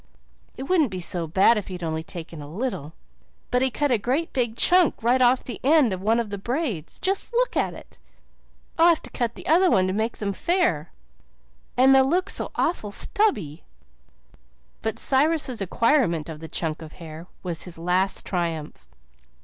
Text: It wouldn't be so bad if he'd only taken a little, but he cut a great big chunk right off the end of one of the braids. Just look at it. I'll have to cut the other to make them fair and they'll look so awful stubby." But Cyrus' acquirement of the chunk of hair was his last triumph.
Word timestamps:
It 0.57 0.63
wouldn't 0.63 0.89
be 0.89 0.99
so 0.99 1.27
bad 1.27 1.59
if 1.59 1.67
he'd 1.67 1.83
only 1.83 2.01
taken 2.01 2.41
a 2.41 2.47
little, 2.47 2.93
but 3.51 3.61
he 3.61 3.69
cut 3.69 3.91
a 3.91 3.99
great 3.99 4.33
big 4.33 4.55
chunk 4.57 4.95
right 5.03 5.21
off 5.21 5.43
the 5.43 5.59
end 5.63 5.93
of 5.93 6.01
one 6.01 6.19
of 6.19 6.31
the 6.31 6.39
braids. 6.39 6.97
Just 6.97 7.31
look 7.33 7.55
at 7.55 7.75
it. 7.75 7.99
I'll 8.79 8.87
have 8.87 9.03
to 9.03 9.11
cut 9.11 9.35
the 9.35 9.45
other 9.45 9.69
to 9.69 9.93
make 9.93 10.17
them 10.17 10.33
fair 10.33 10.91
and 11.77 11.93
they'll 11.93 12.09
look 12.09 12.31
so 12.31 12.49
awful 12.55 12.89
stubby." 12.91 13.63
But 14.81 14.97
Cyrus' 14.97 15.61
acquirement 15.61 16.29
of 16.29 16.39
the 16.39 16.47
chunk 16.49 16.81
of 16.81 16.93
hair 16.93 17.27
was 17.43 17.65
his 17.65 17.77
last 17.77 18.25
triumph. 18.25 18.87